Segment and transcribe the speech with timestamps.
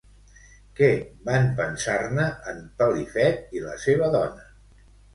[0.79, 0.89] Què
[1.27, 4.53] van pensar-ne en Pelifet i la seva dona?